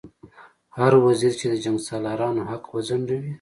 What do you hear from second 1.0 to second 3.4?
وزیر چې د جنګسالارانو حق وځنډوي.